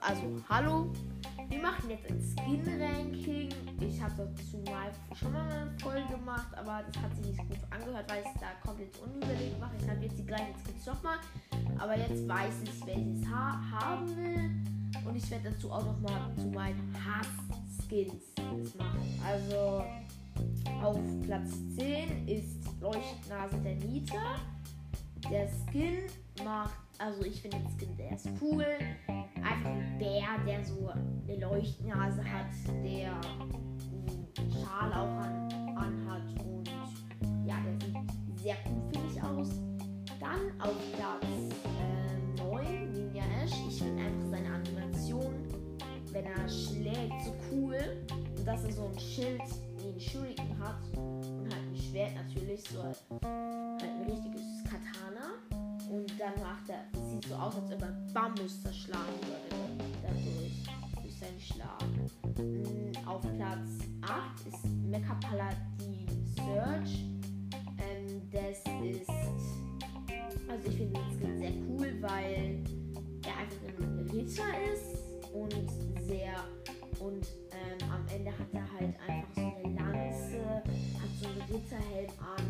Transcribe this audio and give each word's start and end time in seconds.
Also 0.00 0.42
hallo. 0.48 0.92
Wir 1.48 1.60
machen 1.60 1.90
jetzt 1.90 2.10
ein 2.10 2.20
Skin-Ranking. 2.20 3.50
Ich 3.80 4.00
habe 4.00 4.14
dazu 4.16 4.58
mal 4.70 4.90
schon 5.14 5.32
mal 5.32 5.50
eine 5.50 5.78
Folge 5.78 6.06
gemacht, 6.08 6.48
aber 6.56 6.82
das 6.86 7.02
hat 7.02 7.14
sich 7.16 7.26
nicht 7.26 7.38
gut 7.38 7.58
angehört, 7.70 8.10
weil 8.10 8.22
ich 8.22 8.28
es 8.34 8.40
da 8.40 8.66
komplett 8.66 8.96
unüberlegt 8.98 9.60
mache. 9.60 9.72
Ich 9.78 9.88
habe 9.88 10.00
jetzt 10.00 10.18
die 10.18 10.24
gleichen 10.24 10.54
Skins 10.64 10.86
nochmal, 10.86 11.18
aber 11.78 11.98
jetzt 11.98 12.26
weiß 12.26 12.62
ich, 12.64 12.86
welches 12.86 13.28
ha 13.28 13.60
haben 13.70 14.16
will. 14.16 14.50
Und 15.04 15.16
ich 15.16 15.30
werde 15.30 15.50
dazu 15.50 15.70
auch 15.70 15.84
nochmal 15.84 16.34
zu 16.36 16.46
meinen 16.46 16.94
Hass-Skins 16.94 18.32
machen. 18.78 19.20
Also 19.26 19.84
auf 20.82 20.98
Platz 21.26 21.50
10 21.76 22.28
ist 22.28 22.60
Leuchtnase 22.80 23.58
der 23.58 23.74
Nita. 23.74 24.36
Der 25.30 25.48
Skin 25.48 25.98
macht, 26.44 26.74
also 26.98 27.24
ich 27.24 27.42
finde 27.42 27.58
den 27.58 27.68
Skin, 27.78 27.96
der 27.96 28.12
ist 28.12 28.28
cool. 28.40 28.66
Ein 29.64 29.98
Bär, 29.98 30.44
der 30.46 30.64
so 30.64 30.88
eine 30.88 31.40
Leuchtnase 31.40 32.22
hat, 32.24 32.46
der 32.84 33.12
einen 33.12 34.52
Schal 34.52 34.92
auch 34.92 35.24
an, 35.24 35.48
anhat 35.76 36.22
und 36.44 36.68
ja, 37.46 37.56
der 37.64 37.88
sieht 37.88 38.40
sehr 38.40 38.56
ich, 39.10 39.22
aus. 39.22 39.50
Dann 40.20 40.60
auf 40.60 40.74
Platz 40.96 41.24
äh, 41.78 42.42
9 42.42 42.92
Ninja 42.92 43.24
Ash. 43.42 43.52
Ich 43.68 43.78
finde 43.78 44.02
einfach 44.02 44.30
seine 44.30 44.54
Animation, 44.54 45.34
wenn 46.12 46.24
er 46.24 46.48
schlägt, 46.48 47.24
so 47.24 47.34
cool. 47.50 47.78
Und 48.36 48.46
dass 48.46 48.64
er 48.64 48.72
so 48.72 48.86
ein 48.86 48.98
Schild 48.98 49.42
wie 49.78 49.88
ein 49.88 50.00
Shuriken 50.00 50.58
hat 50.58 50.80
und 50.96 51.52
halt 51.52 51.62
ein 51.70 51.76
Schwert 51.76 52.14
natürlich, 52.14 52.62
so 52.62 52.82
halt 52.82 52.98
ein 53.82 54.10
richtiges 54.10 54.64
Katana. 54.64 55.34
Und 55.90 56.12
dann 56.18 56.34
macht 56.42 56.68
er, 56.68 56.84
sieht 57.22 57.30
so 57.30 57.34
aus, 57.36 57.54
als 57.56 57.72
ob 57.72 57.82
er 57.82 57.92
Bambus 58.12 58.62
zerschlagen 58.62 59.14
würde. 59.22 59.82
Dadurch, 60.02 61.02
durch 61.02 61.14
seinen 61.18 61.40
Schlag. 61.40 61.82
Mm, 62.38 63.08
Auf 63.08 63.22
Platz 63.22 63.88
8 64.02 64.46
ist 64.46 64.64
Mecha 64.84 65.14
Paladin 65.14 66.06
Search. 66.34 67.04
Ähm, 67.78 68.22
das 68.30 68.58
ist, 68.84 69.10
also 70.48 70.68
ich 70.68 70.76
finde 70.76 71.00
den 71.00 71.18
Skin 71.18 71.38
sehr 71.38 71.52
cool, 71.68 71.96
weil 72.00 72.64
er 73.24 73.36
einfach 73.38 73.80
ein 73.80 74.08
Ritter 74.10 74.72
ist 74.72 74.96
und 75.32 75.70
sehr, 76.06 76.34
und 76.98 77.26
ähm, 77.50 77.90
am 77.90 78.06
Ende 78.14 78.30
hat 78.30 78.52
er 78.52 78.72
halt 78.72 78.94
einfach 79.08 79.34
so 79.34 79.40
eine 79.40 79.74
Lanze, 79.74 80.44
hat 80.44 81.10
so 81.20 81.26
einen 81.28 81.42
Ritterhelm 81.50 82.10
an. 82.20 82.41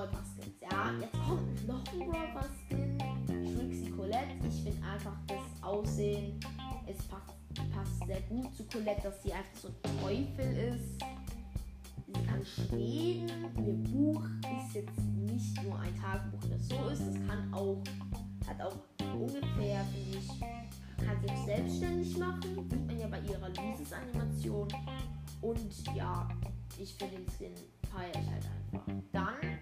Brawl 0.00 0.08
Pass 0.08 0.28
Skins. 0.34 0.60
Ja, 0.62 0.92
jetzt 0.98 1.12
kommt 1.12 1.68
noch 1.68 1.92
ein 1.92 2.08
Brawl 2.08 2.28
Pass 2.32 2.48
Skin. 2.66 2.96
Trixie 3.26 3.90
Colette. 3.90 4.46
Ich 4.48 4.62
finde 4.62 4.86
einfach 4.86 5.16
das 5.26 5.62
Aussehen, 5.62 6.40
es 6.86 6.96
passt, 7.04 7.34
passt 7.74 8.06
sehr 8.06 8.22
gut 8.22 8.56
zu 8.56 8.64
Colette, 8.64 9.02
dass 9.02 9.22
sie 9.22 9.32
einfach 9.32 9.56
so 9.56 9.68
ein 9.68 10.00
Teufel 10.00 10.74
ist. 10.74 11.04
Sie 12.06 12.12
kann 12.26 12.42
schweben. 12.42 13.28
Ihr 13.66 13.74
Buch 13.92 14.24
ist 14.42 14.74
jetzt 14.74 14.98
nicht 14.98 15.62
nur 15.62 15.78
ein 15.78 15.94
Tagebuch, 16.00 16.48
das 16.48 16.68
so 16.68 16.88
ist. 16.88 17.02
Es 17.02 17.28
kann 17.28 17.52
auch, 17.52 17.82
hat 18.46 18.60
auch 18.62 18.76
ungefähr, 19.14 19.84
finde 19.84 20.18
ich, 20.18 20.40
kann 21.04 21.20
sich 21.20 21.44
selbstständig 21.44 22.16
machen. 22.16 22.68
Sieht 22.70 22.86
man 22.86 22.98
ja 22.98 23.06
bei 23.06 23.20
ihrer 23.20 23.48
Lucis-Animation. 23.50 24.68
Und 25.42 25.94
ja, 25.94 26.26
ich 26.78 26.94
finde 26.94 27.16
den 27.16 27.26
Skin 27.28 27.54
feiere 27.90 28.10
ich 28.10 28.30
halt 28.30 28.44
einfach. 28.46 28.86
Dann 29.12 29.59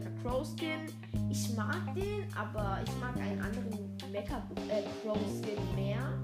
Mecha 0.00 0.10
Crow 0.22 0.44
Skin. 0.44 0.86
Ich 1.30 1.54
mag 1.54 1.94
den, 1.94 2.24
aber 2.34 2.78
ich 2.86 3.00
mag 3.00 3.16
einen 3.18 3.40
anderen 3.40 3.96
Mecha 4.10 4.42
äh, 4.68 4.82
Crow 5.02 5.18
Skin 5.28 5.58
mehr, 5.74 6.18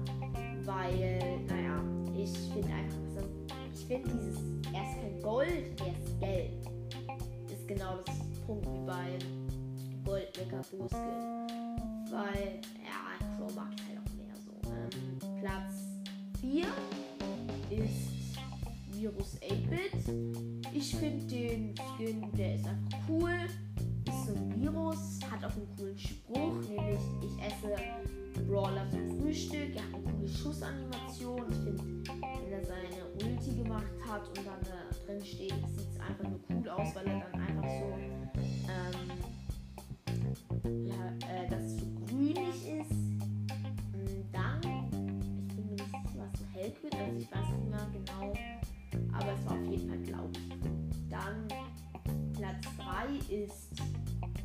weil, 0.63 1.39
naja, 1.47 1.81
ich 2.15 2.31
finde 2.51 2.69
einfach, 2.73 2.97
dass 3.05 3.15
das, 3.15 3.79
ich 3.79 3.85
finde 3.85 4.09
dieses, 4.09 4.37
er 4.73 4.81
ist 4.81 5.01
kein 5.01 5.21
Gold, 5.21 5.81
er 5.81 5.87
ist 5.87 6.19
gelb. 6.19 6.51
Ist 7.51 7.67
genau 7.67 7.97
das 8.05 8.17
Punkt 8.45 8.65
wie 8.65 8.85
bei 8.85 9.19
Gold 10.05 10.37
Mecha 10.37 10.61
Blue 10.71 10.87
Skin. 10.89 12.11
Weil, 12.11 12.59
ja, 12.83 13.37
Crow 13.37 13.53
mag 13.55 13.67
ich 13.75 13.83
halt 13.87 13.99
auch 13.99 14.13
mehr 14.15 14.35
so. 14.43 14.71
Ähm, 14.71 15.39
Platz 15.39 15.73
4 16.41 16.65
ist 17.69 18.16
Virus 18.97 19.37
8-Bit. 19.41 20.73
Ich 20.73 20.95
finde 20.95 21.23
den 21.27 21.75
Skin, 21.75 22.31
der 22.35 22.55
ist 22.55 22.65
einfach 22.65 22.97
cool. 23.07 23.35
Ist 24.07 24.25
so 24.25 24.33
ein 24.33 24.59
Virus, 24.59 25.19
hat 25.29 25.45
auch 25.45 25.55
einen 25.55 25.67
coolen 25.77 25.97
Spruch, 25.97 26.67
nämlich 26.67 26.99
ich 27.21 27.37
esse 27.45 27.75
Brawler 28.47 28.89
zum 28.89 29.19
Frühstück. 29.19 29.75
Er 29.75 29.83
hat 29.83 29.93
eine 29.93 30.03
coole 30.03 30.27
Schussanimation. 30.27 31.45
Ich 31.47 31.57
finde, 31.57 32.03
wenn 32.03 32.51
er 32.53 32.65
seine 32.65 33.05
Ulti 33.23 33.53
gemacht 33.61 33.85
hat 34.07 34.27
und 34.29 34.37
dann 34.37 34.61
da 34.63 34.89
drin 35.05 35.23
steht, 35.23 35.53
sieht 35.75 35.89
es 35.91 35.99
einfach 35.99 36.23
nur 36.23 36.39
cool 36.49 36.69
aus, 36.69 36.95
weil 36.95 37.05
er 37.07 37.19
dann 37.19 37.39
einfach 37.39 37.69
so, 37.69 37.93
ähm, 38.67 39.09
ja, 40.87 41.27
äh, 41.29 41.47
dass 41.49 41.63
es 41.63 41.77
so 41.81 41.85
grünlich 42.07 42.67
ist. 42.79 42.97
Dann, 44.31 44.61
ich 44.61 45.55
bin 45.55 45.65
mir 45.67 45.75
nicht 45.75 45.85
sicher, 45.85 46.17
was 46.17 46.39
so 46.39 46.45
hellgrün, 46.53 46.91
also 46.93 47.17
ich 47.17 47.31
weiß 47.31 47.49
nicht 47.49 47.69
mehr 47.69 47.87
genau, 47.93 48.33
Fall 49.79 49.97
blau. 49.99 50.29
Dann 51.09 51.47
Platz 52.33 52.65
3 52.77 53.35
ist 53.35 53.81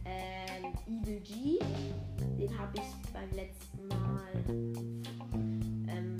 ähm, 0.05 0.73
Evil 0.87 1.21
G. 1.21 1.59
Den 2.39 2.59
habe 2.59 2.73
ich 2.75 3.13
beim 3.13 3.31
letzten 3.35 3.89
Mal 3.89 4.33
ähm, 5.89 6.17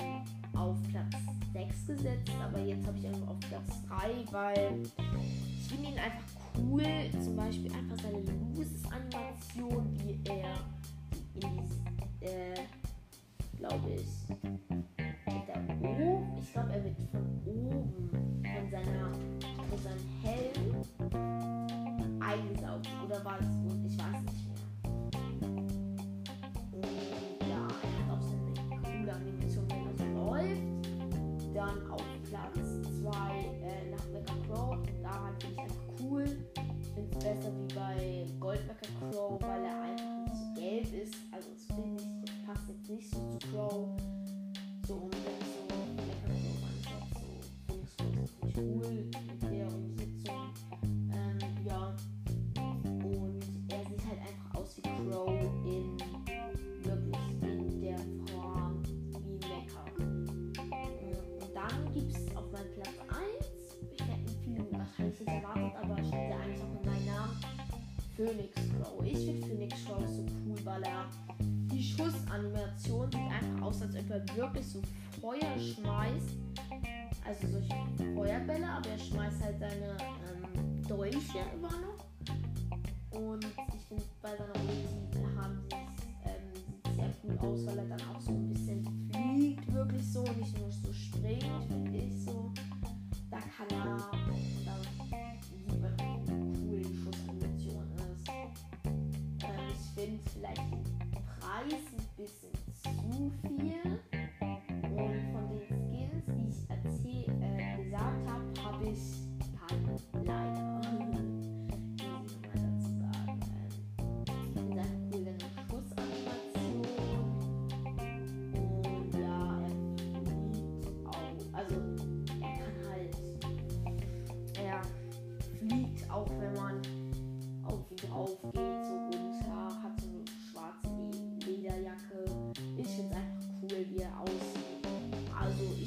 auf 0.55 0.77
Platz 0.91 1.17
6 1.53 1.87
gesetzt, 1.87 2.33
aber 2.43 2.61
jetzt 2.61 2.87
habe 2.87 2.99
ich 2.99 3.05
ihn 3.05 3.29
auf 3.29 3.39
Platz 3.41 3.83
3, 3.89 4.33
weil 4.33 4.83
ich 4.83 5.69
finde 5.69 5.91
ihn 5.91 5.99
einfach 5.99 6.25
cool. 6.59 6.85
Zum 7.23 7.37
Beispiel 7.37 7.73
einfach 7.73 7.99
seine 8.03 8.21
Lucis-Animation, 8.21 9.99
wie 10.05 10.21
er 10.29 10.55
in 11.35 12.29
äh, 12.29 12.55
glaube 13.63 13.91
ich, 13.91 14.29
mit 14.29 15.49
der 15.49 15.63
O, 15.83 16.23
ich 16.41 16.53
glaube, 16.53 16.73
er 16.73 16.85
wird 16.85 16.97
von 17.13 17.41
oben, 17.47 18.11
von 18.11 18.71
seiner, 18.71 18.92
nicht 42.93 43.11
so 43.11 43.39
zu 43.39 43.49
Crow. 43.49 43.89
So 44.87 44.95
und 44.95 45.15
wenn 45.15 45.33
ich 45.41 45.47
so 45.57 45.65
Mecha 45.97 46.29
Crow 46.29 46.59
ansetze, 46.69 47.27
so 47.69 47.75
finde 47.97 48.21
ich 48.23 48.31
so 48.31 48.41
richtig 48.41 48.57
cool 48.59 48.93
mit 49.27 49.43
der 49.43 49.67
Umsetzung. 49.67 50.43
Ähm, 51.13 51.39
ja. 51.65 51.97
Und 53.05 53.43
er 53.69 53.85
sieht 53.89 54.07
halt 54.07 54.21
einfach 54.21 54.61
aus 54.61 54.77
wie 54.77 54.83
Crow 54.83 55.29
in 55.65 55.97
wirklich 56.85 57.27
in 57.43 57.81
der 57.81 57.99
Form 58.27 58.83
wie 58.85 59.39
Mecha. 59.49 59.85
Und 59.99 61.55
dann 61.55 61.95
gibt 61.95 62.15
es 62.15 62.37
auf 62.37 62.51
meinem 62.53 62.73
Platz 62.75 62.97
1, 63.09 63.47
ich 63.93 64.01
hätte 64.01 64.33
viele 64.45 64.73
wahrscheinlich 64.73 65.19
nicht 65.19 65.29
erwartet, 65.29 65.73
aber 65.81 65.97
steht 65.99 66.13
ja 66.13 66.39
eigentlich 66.41 66.63
auch 66.63 66.83
in 66.83 66.91
meinem 66.91 67.07
Namen, 67.07 67.37
Phoenix 68.17 68.55
Crow. 68.55 69.05
Ich 69.05 69.25
finde 69.25 69.47
Phoenix 69.47 69.85
Crow 69.87 70.07
so 70.07 70.23
cool, 70.47 70.59
weil 70.65 70.83
er 70.83 71.09
die 71.83 71.89
Schussanimation 71.89 73.11
sieht 73.11 73.21
einfach 73.21 73.67
aus, 73.67 73.83
als 73.83 73.97
ob 73.97 74.11
er 74.11 74.37
wirklich 74.37 74.67
so 74.67 74.81
Feuer 75.21 75.59
schmeißt. 75.59 76.37
Also 77.25 77.47
solche 77.49 78.15
Feuerbälle, 78.15 78.69
aber 78.69 78.89
er 78.89 78.99
schmeißt 78.99 79.43
halt 79.43 79.59
seine 79.59 79.97
ähm, 79.99 80.83
Dolche 80.89 81.39
immer 81.55 81.71
noch. 81.71 83.19
Und 83.19 83.45
ich 83.45 83.83
finde 83.89 84.05
bei 84.21 84.31
seiner 84.37 84.55
Ulti 84.55 85.37
haben 85.37 85.59
sie 85.69 85.77
ähm, 86.25 86.55
sieht 86.55 86.95
sehr 86.95 87.11
cool 87.25 87.39
aus, 87.39 87.67
weil 87.67 87.79
er 87.79 87.85
dann 87.85 88.01
auch 88.09 88.21
so 88.21 88.31
ein 88.31 88.49
bisschen 88.49 89.11
fliegt, 89.11 89.73
wirklich 89.73 90.13
so, 90.13 90.23
nicht 90.23 90.59
nur 90.59 90.71
so 90.71 90.93
springt, 90.93 91.65
finde 91.69 91.99
ich 91.99 92.25
so. 92.25 92.53
Da 93.31 93.39
kann 93.39 93.67
er, 93.71 94.11
da 94.65 94.77
cool 96.69 96.81
die 96.81 96.97
Schussanimation 96.97 97.91
ist. 97.97 98.29
Ähm, 99.45 99.61
ich 99.73 100.01
finde 100.01 100.21
vielleicht 100.33 101.02
den 101.61 101.69
Preis 101.69 101.75
ein 101.75 102.09
bisschen 102.17 102.53
zu 102.83 103.59
viel. 103.59 104.12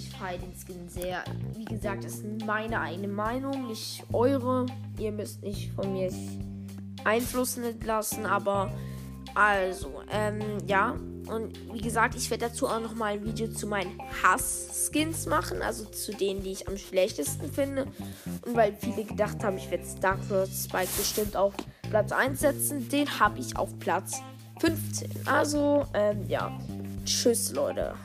Feiere 0.03 0.39
den 0.39 0.53
Skin 0.56 0.88
sehr. 0.89 1.24
Wie 1.56 1.65
gesagt, 1.65 2.03
das 2.03 2.15
ist 2.15 2.45
meine 2.45 2.80
eigene 2.80 3.07
Meinung, 3.07 3.68
nicht 3.68 4.03
eure. 4.12 4.65
Ihr 5.00 5.12
müsst 5.12 5.42
nicht 5.44 5.71
von 5.74 5.94
mir 5.94 6.12
einflussen 7.03 7.63
lassen, 7.83 8.25
aber 8.25 8.71
also, 9.36 10.01
ähm, 10.09 10.39
ja. 10.65 10.95
Und 11.27 11.74
wie 11.74 11.81
gesagt, 11.81 12.15
ich 12.15 12.30
werde 12.30 12.47
dazu 12.47 12.68
auch 12.68 12.80
noch 12.80 12.94
mal 12.94 13.13
ein 13.13 13.25
Video 13.25 13.47
zu 13.47 13.68
meinen 13.68 14.00
Hass-Skins 14.24 15.25
machen, 15.25 15.62
also 15.62 15.86
zu 15.86 16.13
denen, 16.13 16.44
die 16.44 16.51
ich 16.51 16.68
am 16.68 16.77
schlechtesten 16.77 17.51
finde. 17.51 17.88
Und 18.45 18.56
weil 18.56 18.75
viele 18.75 19.03
gedacht 19.03 19.44
haben, 19.44 19.57
ich 19.57 19.69
werde 19.71 19.83
Darkroad 20.00 20.50
Spike 20.50 20.89
bestimmt 20.97 21.36
auf 21.36 21.53
Platz 21.89 22.12
1 22.12 22.39
setzen, 22.39 22.88
den 22.89 23.19
habe 23.19 23.39
ich 23.39 23.57
auf 23.57 23.77
Platz 23.80 24.21
15. 24.59 25.09
Also, 25.25 25.86
ähm, 25.94 26.25
ja. 26.27 26.57
Tschüss, 27.06 27.51
Leute. 27.53 27.95